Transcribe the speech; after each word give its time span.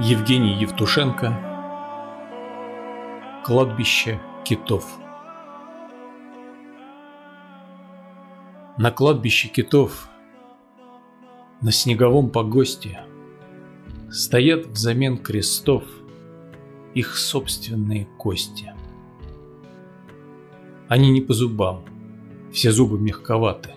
Евгений 0.00 0.54
Евтушенко. 0.54 1.40
Кладбище 3.44 4.20
китов. 4.44 4.84
На 8.76 8.90
кладбище 8.90 9.46
китов 9.46 10.08
На 11.60 11.70
снеговом 11.70 12.30
погосте 12.30 13.04
Стоят 14.10 14.66
взамен 14.66 15.16
крестов 15.16 15.84
Их 16.94 17.16
собственные 17.16 18.06
кости. 18.18 18.74
Они 20.88 21.08
не 21.12 21.20
по 21.20 21.34
зубам 21.34 21.84
Все 22.52 22.72
зубы 22.72 22.98
мягковаты. 22.98 23.70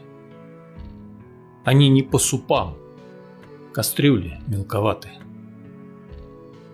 Они 1.63 1.89
не 1.89 2.02
по 2.02 2.18
супам 2.18 2.75
Кастрюли 3.71 4.41
мелковаты 4.47 5.11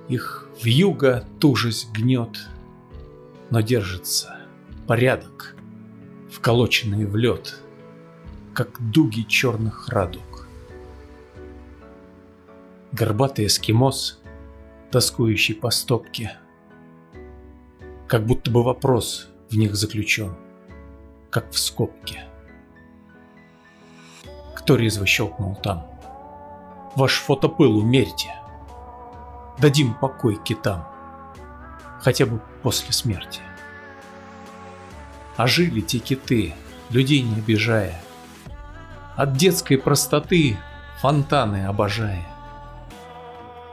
их 0.08 0.48
вьюга 0.62 1.26
тужесть 1.40 1.92
гнет, 1.92 2.38
Но 3.50 3.62
держится 3.62 4.38
порядок, 4.88 5.56
Вколоченный 6.32 7.06
в 7.06 7.16
лед, 7.16 7.60
Как 8.54 8.80
дуги 8.92 9.22
черных 9.22 9.90
радуг. 9.90 10.48
Горбатый 12.92 13.48
эскимос, 13.48 14.20
тоскующий 14.92 15.56
по 15.56 15.70
стопке, 15.70 16.38
Как 18.08 18.26
будто 18.26 18.52
бы 18.52 18.64
вопрос 18.64 19.30
в 19.50 19.58
них 19.58 19.76
заключен, 19.76 20.36
Как 21.30 21.52
в 21.52 21.58
скобке. 21.58 22.24
Кто 24.56 24.76
резво 24.76 25.06
щелкнул 25.06 25.56
там? 25.56 25.88
Ваш 26.96 27.20
фотопыл 27.20 27.78
умерьте— 27.78 28.34
дадим 29.58 29.94
покой 29.94 30.40
китам, 30.44 30.88
хотя 32.02 32.26
бы 32.26 32.42
после 32.62 32.94
смерти. 32.94 33.42
А 35.38 35.48
жили 35.48 35.82
те 35.82 36.00
киты, 36.00 36.54
людей 36.90 37.22
не 37.22 37.36
обижая, 37.36 38.00
от 39.16 39.34
детской 39.34 39.78
простоты 39.78 40.58
фонтаны 41.02 41.66
обожая. 41.66 42.26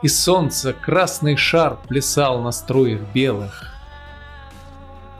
И 0.02 0.08
солнце 0.08 0.72
красный 0.72 1.36
шар 1.36 1.78
плясал 1.88 2.40
на 2.40 2.52
струях 2.52 3.02
белых. 3.14 3.74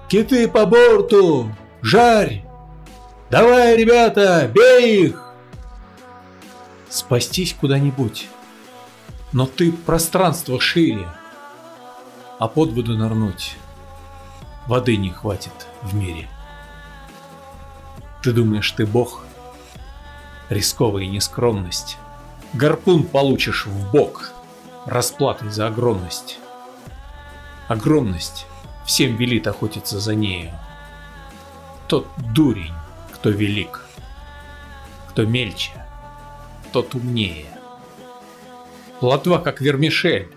«Киты 0.08 0.48
по 0.48 0.66
борту! 0.66 1.54
Жарь! 1.82 2.44
Давай, 3.30 3.76
ребята, 3.76 4.50
бей 4.52 5.06
их!» 5.06 5.34
Спастись 6.88 7.54
куда-нибудь 7.58 8.28
но 9.32 9.46
ты 9.46 9.72
пространство 9.72 10.60
шире, 10.60 11.08
а 12.38 12.48
под 12.48 12.72
воду 12.72 12.96
нырнуть 12.96 13.56
воды 14.66 14.96
не 14.96 15.10
хватит 15.10 15.68
в 15.82 15.94
мире. 15.94 16.28
Ты 18.22 18.32
думаешь, 18.32 18.70
ты 18.72 18.86
бог? 18.86 19.24
Рисковая 20.48 21.06
нескромность. 21.06 21.96
Гарпун 22.52 23.04
получишь 23.04 23.66
в 23.66 23.90
бок 23.92 24.32
расплатой 24.86 25.50
за 25.50 25.68
огромность. 25.68 26.38
Огромность 27.68 28.46
всем 28.84 29.16
велит 29.16 29.46
охотиться 29.46 30.00
за 30.00 30.14
нею. 30.14 30.52
Тот 31.86 32.08
дурень, 32.16 32.74
кто 33.12 33.30
велик, 33.30 33.84
кто 35.08 35.24
мельче, 35.24 35.86
тот 36.72 36.94
умнее. 36.94 37.59
Плотва, 39.00 39.38
как 39.38 39.62
вермишель. 39.62 40.28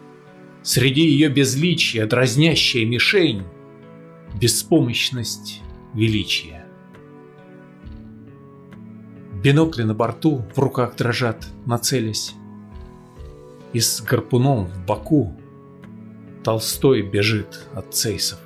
Среди 0.63 1.01
ее 1.01 1.27
безличия 1.27 2.05
дразнящая 2.05 2.85
мишень, 2.85 3.43
Беспомощность 4.39 5.61
величия. 5.93 6.65
Бинокли 9.43 9.83
на 9.83 9.93
борту 9.93 10.45
в 10.55 10.59
руках 10.59 10.95
дрожат, 10.95 11.45
нацелясь. 11.65 12.33
И 13.73 13.79
с 13.79 14.01
гарпуном 14.01 14.65
в 14.65 14.85
боку 14.85 15.35
Толстой 16.43 17.01
бежит 17.01 17.67
от 17.75 17.93
цейсов. 17.93 18.39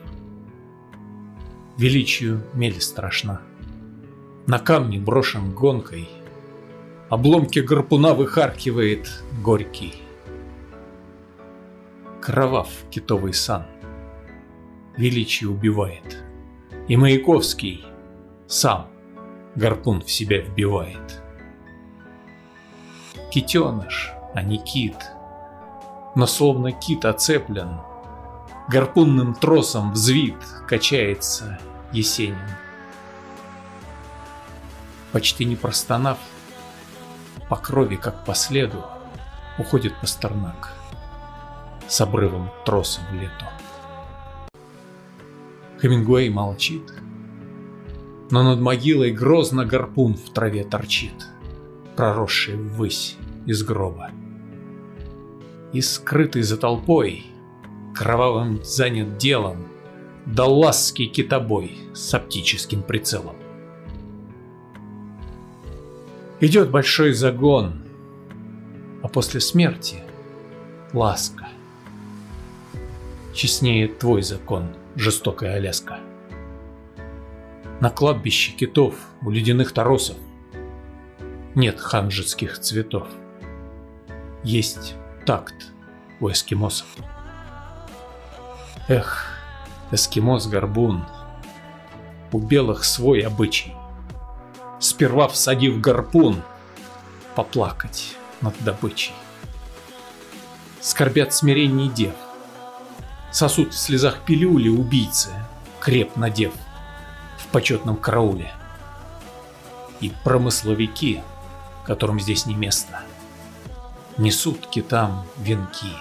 Величию 1.78 2.42
мель 2.54 2.82
страшна. 2.82 3.42
На 4.48 4.60
камни 4.60 4.98
брошен 4.98 5.52
гонкой, 5.52 6.10
Обломки 7.10 7.60
гарпуна 7.60 8.14
выхаркивает 8.14 9.24
горький 9.42 9.94
кровав 12.28 12.68
китовый 12.92 13.34
сан. 13.34 13.66
Величие 14.98 15.50
убивает. 15.50 16.26
И 16.90 16.98
Маяковский 16.98 17.86
сам 18.48 18.90
гарпун 19.56 20.02
в 20.02 20.12
себя 20.12 20.42
вбивает. 20.42 21.24
Китеныш, 23.32 24.12
а 24.34 24.42
не 24.42 24.58
кит, 24.58 24.98
но 26.16 26.26
словно 26.28 26.74
кит 26.74 27.06
оцеплен, 27.06 27.80
гарпунным 28.68 29.34
тросом 29.34 29.94
взвит 29.94 30.36
качается 30.68 31.58
Есенин. 31.94 32.36
Почти 35.14 35.46
не 35.46 35.56
простонав, 35.56 36.18
по 37.48 37.56
крови, 37.56 37.96
как 37.96 38.26
по 38.26 38.36
следу, 38.36 38.84
уходит 39.58 39.98
Пастернак 40.02 40.78
с 41.88 42.02
обрывом 42.02 42.50
троса 42.66 43.02
в 43.12 43.16
лету. 43.16 43.46
Хемингуэй 45.82 46.30
молчит, 46.30 46.94
но 48.32 48.44
над 48.44 48.60
могилой 48.60 49.12
грозно 49.12 49.66
гарпун 49.66 50.16
в 50.16 50.30
траве 50.32 50.64
торчит, 50.64 51.28
проросший 51.96 52.56
ввысь 52.56 53.16
из 53.46 53.64
гроба. 53.64 54.12
И 55.74 55.82
скрытый 55.82 56.42
за 56.42 56.58
толпой, 56.58 57.26
кровавым 57.96 58.64
занят 58.64 59.18
делом, 59.18 59.68
далласский 60.26 61.08
китобой 61.08 61.78
с 61.94 62.14
оптическим 62.14 62.84
прицелом. 62.84 63.36
Идет 66.40 66.70
большой 66.70 67.14
загон, 67.14 67.84
а 69.02 69.08
после 69.08 69.40
смерти 69.40 70.04
ласка 70.94 71.47
честнее 73.38 73.88
твой 73.88 74.24
закон, 74.24 74.76
жестокая 74.96 75.58
Аляска. 75.58 76.00
На 77.80 77.92
кладбище 77.92 78.52
китов 78.54 78.96
у 79.22 79.30
ледяных 79.30 79.74
торосов 79.74 80.18
нет 81.54 81.80
ханжеских 81.80 82.58
цветов. 82.58 83.08
Есть 84.44 84.96
такт 85.24 85.54
у 86.20 86.32
эскимосов. 86.32 86.88
Эх, 88.88 89.28
эскимос-горбун, 89.92 91.06
у 92.32 92.40
белых 92.40 92.84
свой 92.86 93.22
обычай. 93.22 93.76
Сперва 94.80 95.28
всадив 95.28 95.80
гарпун, 95.80 96.42
поплакать 97.36 98.16
над 98.42 98.56
добычей. 98.62 99.14
Скорбят 100.82 101.36
смирение 101.36 101.88
дев, 101.88 102.16
сосут 103.32 103.74
в 103.74 103.78
слезах 103.78 104.20
пилюли 104.26 104.70
убийцы, 104.70 105.30
креп 105.80 106.16
надев 106.16 106.54
в 107.38 107.48
почетном 107.48 107.98
карауле. 107.98 108.52
И 110.00 110.12
промысловики, 110.24 111.22
которым 111.86 112.20
здесь 112.20 112.46
не 112.46 112.56
место, 112.56 113.02
несут 114.18 114.68
китам 114.68 115.26
венки 115.38 115.94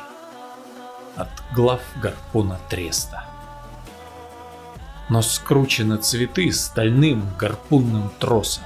от 1.16 1.28
глав 1.54 1.80
гарпуна 2.02 2.60
треста. 2.68 3.24
Но 5.08 5.22
скручены 5.22 5.96
цветы 5.98 6.52
стальным 6.52 7.26
гарпунным 7.38 8.10
тросом. 8.18 8.64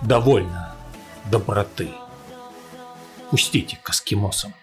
Довольно 0.00 0.74
доброты. 1.24 1.90
Пустите 3.30 3.76
к 3.82 3.90
эскимосам. 3.90 4.54